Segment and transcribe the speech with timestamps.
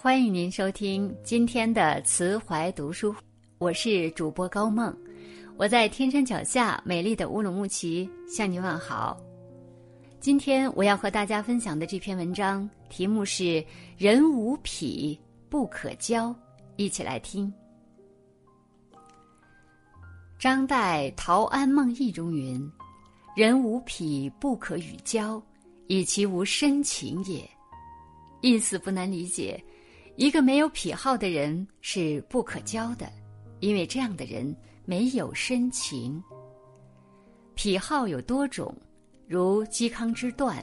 [0.00, 3.12] 欢迎您收听今天的慈怀读书，
[3.58, 4.96] 我是主播高梦，
[5.56, 9.18] 我在天山脚下美丽的乌鲁木齐向您问好。
[10.20, 13.62] 今天我要和大家分享的这篇文章题目是
[13.98, 16.32] “人无癖不可交”，
[16.78, 17.52] 一起来听。
[20.38, 22.70] 张岱《陶庵梦忆》中云
[23.34, 25.42] ：“人无癖不可与交，
[25.88, 27.44] 以其无深情也。”
[28.40, 29.60] 意思不难理解。
[30.18, 33.08] 一个没有癖好的人是不可交的，
[33.60, 34.52] 因为这样的人
[34.84, 36.20] 没有深情。
[37.54, 38.76] 癖好有多种，
[39.28, 40.60] 如嵇康之鸩、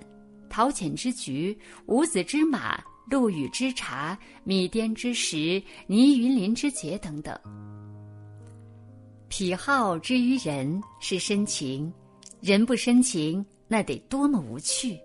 [0.50, 7.34] 陶潜之菊、伍子之马、陆羽之茶、米颠之石、倪云林之节等等。
[9.30, 11.90] 癖好之于人是深情，
[12.42, 15.00] 人不深情，那得多么无趣！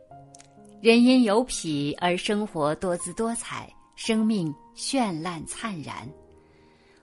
[0.82, 3.73] 人因有癖而生活多姿多彩。
[4.02, 6.09] 生命绚烂灿然，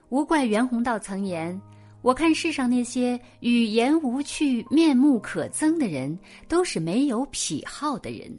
[0.08, 1.56] 无怪袁宏道曾言
[2.02, 8.36] ：“我看世上那些语言无趣、面目可憎的人，都是没有癖好的人。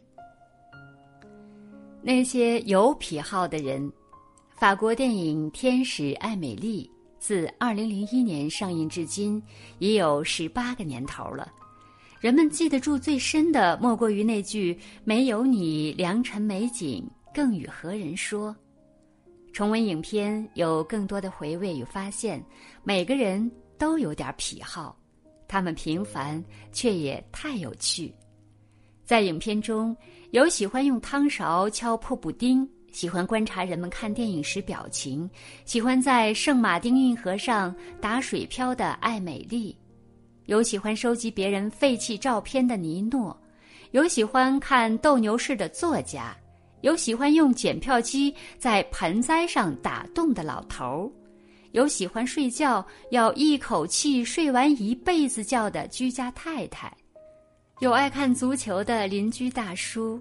[2.01, 3.89] 那些有癖好的人，
[4.57, 6.85] 法国电影《天使爱美丽》
[7.17, 9.41] 自二零零一年上映至今，
[9.77, 11.49] 已有十八个年头了。
[12.19, 18.55] 人们记得住最深的，莫过于那句‘没有你，良辰美景’。”更与何人说？
[19.51, 22.43] 重温影片有更多的回味与发现。
[22.83, 24.95] 每个人都有点癖好，
[25.47, 28.13] 他们平凡却也太有趣。
[29.03, 29.95] 在影片中
[30.31, 35.27] 有喜欢用汤勺敲破布丁，喜欢观察人们看电影时表情，
[35.65, 39.75] 喜欢在圣马丁运河上打水漂的艾美丽，
[40.45, 43.35] 有喜欢收集别人废弃照片的尼诺，
[43.91, 46.37] 有喜欢看斗牛士的作家。
[46.81, 51.11] 有喜欢用检票机在盆栽上打洞的老头儿，
[51.71, 56.91] 有喜欢睡觉要一口气睡完一辈子觉的居家太太，
[57.79, 60.19] 有爱看足球的邻居大叔。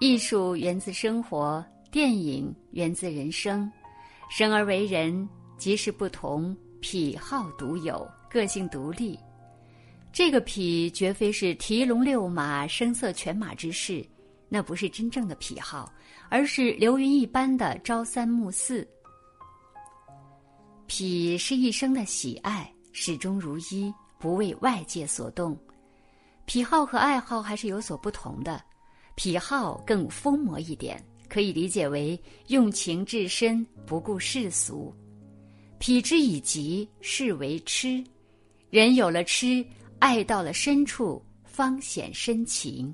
[0.00, 3.70] 艺术源自生活，电影源自人生。
[4.30, 5.28] 生而为人，
[5.58, 9.18] 即是不同，癖好独有，个性独立。
[10.12, 14.04] 这个癖绝非是提笼遛马、声色犬马之事。
[14.52, 15.90] 那不是真正的癖好，
[16.28, 18.86] 而是流云一般的朝三暮四。
[20.88, 25.56] 癖是一生的喜爱，始终如一，不为外界所动。
[26.46, 28.60] 癖好和爱好还是有所不同的，
[29.14, 34.92] 癖好更疯魔一点，可以理解为用情至深，不顾世俗。
[35.78, 38.02] 癖之以极，是为痴。
[38.68, 39.64] 人有了痴，
[40.00, 42.92] 爱到了深处，方显深情。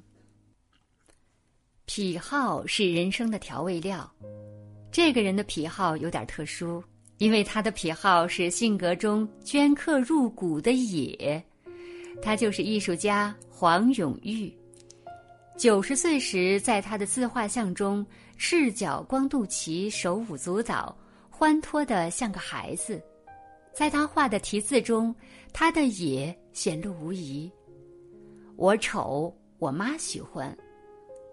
[1.87, 4.13] 癖好是人生的调味料，
[4.91, 6.83] 这个人的癖好有点特殊，
[7.19, 11.43] 因为他的癖好是性格中镌刻入骨的野。
[12.21, 14.53] 他就是艺术家黄永玉。
[15.57, 18.05] 九十岁时，在他的自画像中，
[18.37, 20.95] 赤脚光肚脐，手舞足蹈，
[21.31, 23.01] 欢脱的像个孩子。
[23.73, 25.15] 在他画的题字中，
[25.53, 27.51] 他的野显露无遗。
[28.57, 30.55] 我丑，我妈喜欢。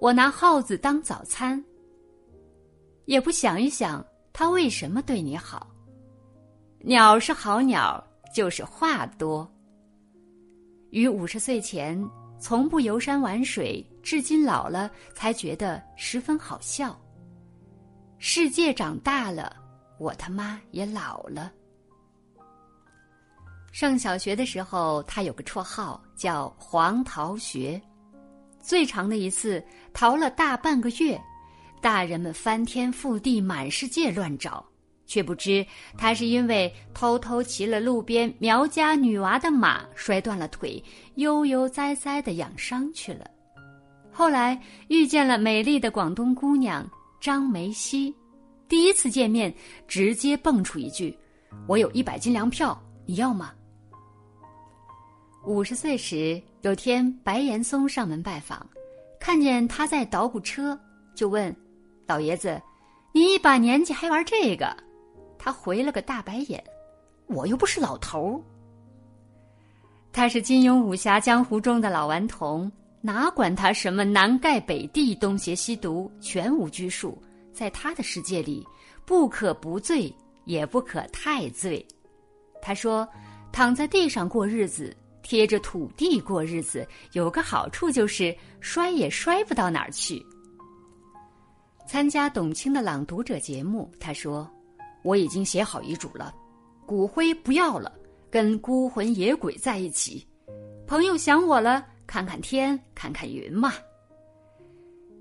[0.03, 1.63] 我拿耗子当早餐，
[3.05, 5.65] 也不想一想他为什么对你好。
[6.79, 8.05] 鸟是好鸟，
[8.35, 9.49] 就是话多。
[10.89, 11.97] 于五十岁前
[12.37, 16.99] 从不游山玩水，至今老了才觉得十分好笑。
[18.17, 19.55] 世界长大了，
[19.99, 21.49] 我他妈也老了。
[23.71, 27.81] 上小学的时候，他有个绰号叫黄桃学。
[28.63, 29.61] 最长的一次
[29.93, 31.21] 逃了大半个月，
[31.81, 34.65] 大人们翻天覆地、满世界乱找，
[35.05, 35.65] 却不知
[35.97, 40.81] 他是因为偷偷骑了路边苗家女娃的马，摔断了腿，
[41.15, 43.29] 悠悠哉哉的养伤去了。
[44.11, 46.89] 后来遇见了美丽的广东姑娘
[47.19, 48.15] 张梅溪，
[48.69, 49.53] 第一次见面
[49.87, 51.15] 直接蹦出一句
[51.67, 53.51] ：“我有一百斤粮票，你要吗？”
[55.45, 58.65] 五十岁时，有天白岩松上门拜访，
[59.19, 60.77] 看见他在捣鼓车，
[61.13, 61.53] 就问
[62.07, 62.61] ：“老爷子，
[63.11, 64.75] 你一把年纪还玩这个？”
[65.37, 66.63] 他回了个大白眼
[67.27, 68.41] ：“我又不是老头儿。”
[70.13, 77.21] 他是金庸武侠江湖中的老顽童，哪管他什么南丐北地、东邪西毒，全无拘束。
[77.51, 78.65] 在他的世界里，
[79.05, 80.11] 不可不醉，
[80.45, 81.85] 也不可太醉。
[82.61, 83.05] 他说
[83.51, 90.23] ：“躺在地上过日子。”贴着土地过日子，有个好处就是摔也摔不到哪儿去。
[91.87, 94.49] 参加董卿的《朗读者》节目，他说
[95.03, 96.33] ：“我已经写好遗嘱了，
[96.85, 97.91] 骨灰不要了，
[98.29, 100.25] 跟孤魂野鬼在一起。
[100.85, 103.73] 朋友想我了，看看天，看看云嘛。”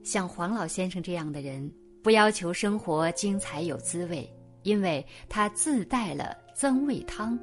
[0.05, 1.73] 像黄老先生这样的人，
[2.03, 4.29] 不要求生活精彩有滋味，
[4.63, 7.39] 因为他自带了增味汤。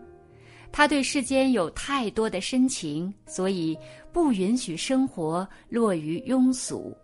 [0.71, 3.77] 他对世间有太多的深情，所以
[4.11, 6.95] 不允许生活落于庸俗。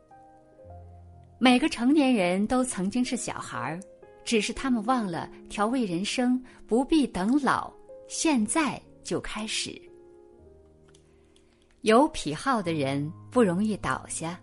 [1.38, 3.80] 每个成年人都曾经是小孩儿，
[4.24, 7.72] 只是他们忘了调味人生不必等老，
[8.08, 9.80] 现在就开始。
[11.82, 14.40] 有癖好的人不容易倒下。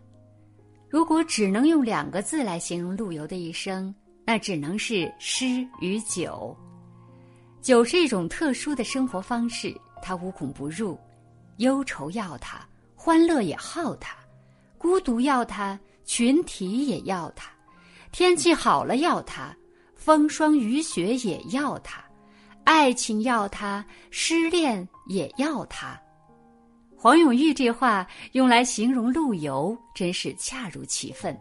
[0.89, 3.93] 如果只能用两个字来形容陆游的一生，
[4.27, 6.55] 那只能是诗与酒。
[7.63, 9.73] 酒是一种特殊的生活方式，
[10.03, 10.99] 它无孔不入，
[11.59, 12.59] 忧愁要它，
[12.97, 14.17] 欢乐也好它，
[14.77, 17.53] 孤独要它，群体也要它，
[18.11, 19.57] 天气好了要它，
[19.95, 22.03] 风霜雨雪也要它，
[22.65, 25.97] 爱情要它，失恋也要它。
[26.97, 31.39] 黄永玉这话用来形容陆游，真是恰如其分。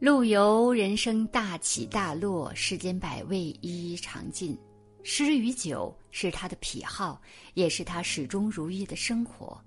[0.00, 4.56] 陆游人生大起大落，世间百味一一尝尽。
[5.02, 7.20] 诗与酒是他的癖好，
[7.52, 9.62] 也是他始终如一的生活。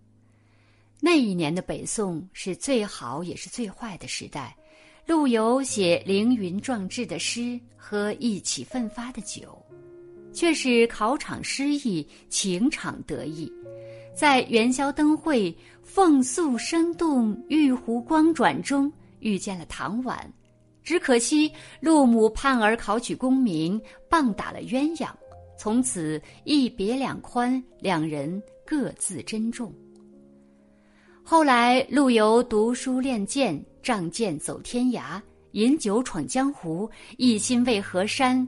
[1.00, 4.58] 那一年的北宋是最好也是最坏的时代，
[5.06, 9.56] 陆游写凌云壮志的诗和意气奋发的酒，
[10.34, 13.54] 却是考场失意，情场得意。
[14.16, 18.92] 在元宵灯会凤宿生动，玉壶光转中。
[19.24, 20.32] 遇见了唐婉，
[20.84, 25.10] 只可惜陆母盼儿考取功名，棒打了鸳鸯，
[25.58, 29.74] 从此一别两宽，两人各自珍重。
[31.24, 35.22] 后来陆游读书练剑，仗剑走天涯，
[35.52, 38.46] 饮酒闯江湖，一心为河山。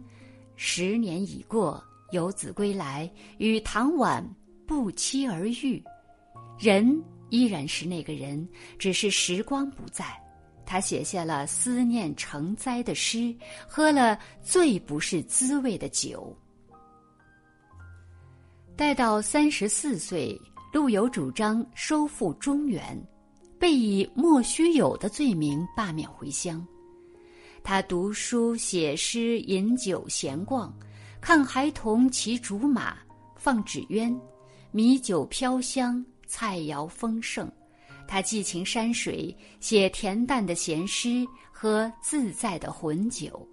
[0.58, 1.82] 十年已过，
[2.12, 4.22] 游子归来，与唐婉
[4.68, 5.82] 不期而遇，
[6.60, 8.46] 人依然是那个人，
[8.78, 10.06] 只是时光不在。
[10.66, 13.34] 他写下了思念成灾的诗，
[13.68, 16.36] 喝了最不是滋味的酒。
[18.76, 20.40] 待到三十四岁，
[20.74, 23.02] 陆游主张收复中原，
[23.58, 26.66] 被以莫须有的罪名罢免回乡。
[27.64, 30.74] 他读书写诗，饮酒闲逛，
[31.22, 32.98] 看孩童骑竹马，
[33.36, 34.20] 放纸鸢，
[34.72, 37.50] 米酒飘香，菜肴丰盛。
[38.08, 43.48] 他寄情山水，写恬淡的闲诗喝自在的浑酒。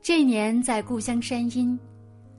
[0.00, 1.78] 这年在故乡山阴，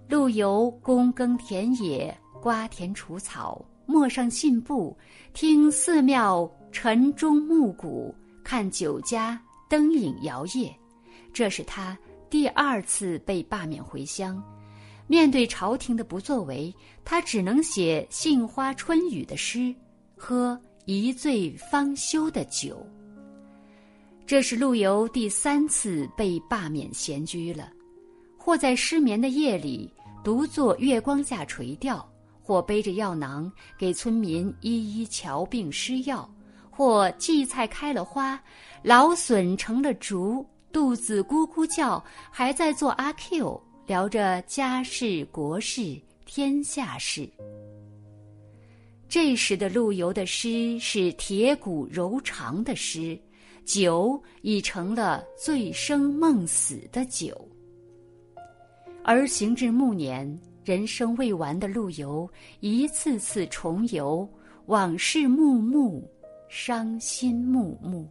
[0.09, 4.97] 陆游躬耕田野，瓜田除草，陌上信步，
[5.33, 8.13] 听寺庙晨钟暮鼓，
[8.43, 10.71] 看酒家灯影摇曳。
[11.31, 11.97] 这是他
[12.29, 14.43] 第二次被罢免回乡。
[15.07, 16.73] 面对朝廷的不作为，
[17.03, 19.73] 他只能写杏花春雨的诗。
[20.25, 22.81] 喝一醉方休的酒。
[24.25, 27.69] 这是陆游第三次被罢免闲居了，
[28.37, 29.91] 或在失眠的夜里
[30.23, 32.09] 独坐月光下垂钓，
[32.41, 36.33] 或背着药囊给村民一一瞧病施药，
[36.71, 38.41] 或荠菜开了花，
[38.81, 47.29] 老笋成了竹，肚子咕咕叫，还在做阿 Q，聊着家事国事天下事。
[49.13, 53.15] 这时的陆游的诗是铁骨柔肠的诗，
[53.63, 57.47] 酒已成了醉生梦死的酒。
[59.03, 60.27] 而行至暮年，
[60.65, 62.27] 人生未完的陆游
[62.59, 64.27] 一次次重游，
[64.65, 66.11] 往事幕幕，
[66.49, 68.09] 伤心幕幕。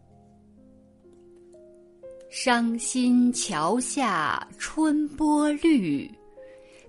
[2.31, 6.09] 伤心桥下春波绿，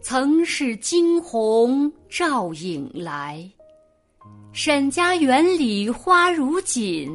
[0.01, 3.51] 曾是惊鸿照影来。
[4.55, 7.11] 沈家园里花如锦，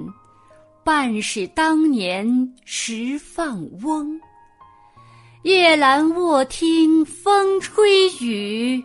[0.82, 2.26] 半是当年
[2.64, 4.20] 时放翁。
[5.44, 8.82] 夜阑卧听风吹雨，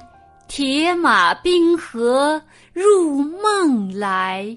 [0.48, 2.40] 铁马冰河
[2.72, 4.56] 入梦来。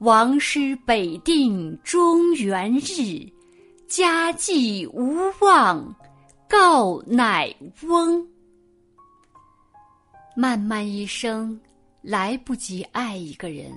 [0.00, 3.26] 王师北定中原日，
[3.88, 5.82] 家祭无忘
[6.46, 7.52] 告乃
[7.84, 8.28] 翁。
[10.36, 11.58] 漫漫一生。
[12.02, 13.72] 来不及爱一个人，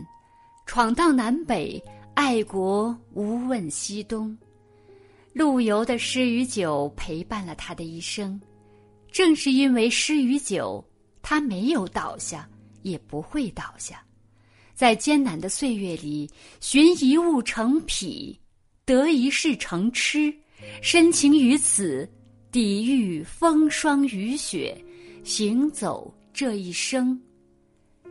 [0.66, 1.82] 闯荡南北，
[2.16, 4.36] 爱国无问西东。
[5.32, 8.42] 陆游的诗与酒陪伴了他的一生，
[9.12, 10.84] 正是因为诗与酒，
[11.22, 12.50] 他没有倒下，
[12.82, 14.04] 也不会倒下。
[14.74, 16.30] 在艰难的岁月里，
[16.60, 18.40] 寻一物成癖，
[18.86, 20.34] 得一事成痴，
[20.82, 22.10] 深情于此，
[22.52, 24.76] 抵御风霜雨雪，
[25.24, 27.22] 行走这一生。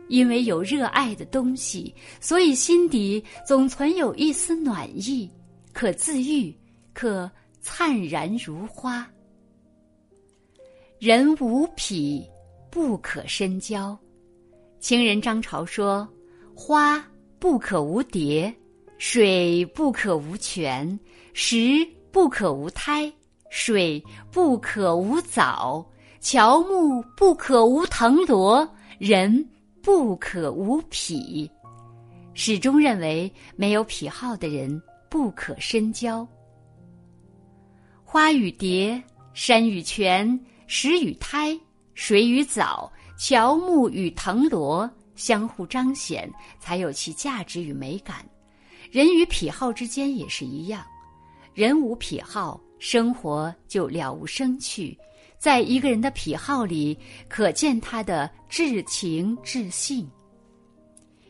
[0.07, 5.29] 因为有热爱的东西，所以心底总存有一丝暖意，
[5.73, 6.55] 可自愈，
[6.93, 9.07] 可灿然如花。
[10.99, 12.23] 人无癖，
[12.69, 13.97] 不可深交。
[14.79, 16.07] 情人张潮说
[16.55, 17.03] ：“花
[17.39, 18.53] 不可无蝶，
[18.97, 20.97] 水不可无泉，
[21.33, 23.11] 石不可无胎，
[23.49, 25.85] 水不可无藻，
[26.21, 28.67] 乔木不可无藤萝，
[28.99, 29.43] 人。”
[29.85, 31.47] 不可无癖，
[32.33, 36.27] 始终认为没有癖好的人不可深交。
[38.03, 38.99] 花与蝶，
[39.35, 40.27] 山与泉，
[40.65, 41.55] 石与胎，
[41.93, 46.27] 水与藻，乔木与藤萝相互彰显，
[46.59, 48.27] 才有其价值与美感。
[48.89, 50.83] 人与癖好之间也是一样，
[51.53, 54.97] 人无癖好，生活就了无生趣。
[55.37, 60.09] 在一个人的癖好里，可见他的至情至性。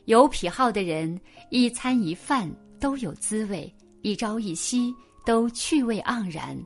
[0.05, 1.19] 有癖好的人，
[1.49, 4.93] 一餐一饭都有滋味，一朝一夕
[5.25, 6.57] 都趣味盎然。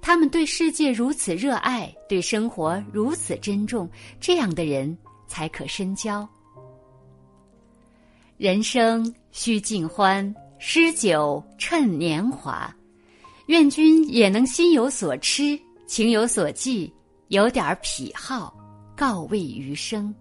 [0.00, 3.90] 他们对世界如此热爱，对生活如此珍重，
[4.20, 6.28] 这样的人才可深交。
[8.36, 12.72] 人生须尽欢，诗酒趁年华。
[13.46, 15.58] 愿君也能心有所痴。
[15.86, 16.92] 情有所寄，
[17.28, 18.52] 有点癖好，
[18.96, 20.14] 告慰余生。